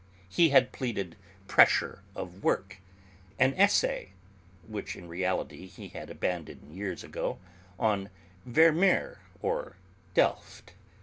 He 0.29 0.49
had 0.49 0.71
pleaded 0.71 1.15
pressure 1.47 2.01
of 2.15 2.43
work, 2.43 2.79
an 3.37 3.53
essay 3.53 4.13
which, 4.67 4.95
in 4.95 5.07
reality, 5.07 5.67
he 5.67 5.89
had 5.89 6.09
abandoned 6.09 6.73
years 6.75 7.03
ago 7.03 7.37
on 7.77 8.09
Vermeer 8.43 9.19
of 9.43 9.75
Delft. 10.15 10.73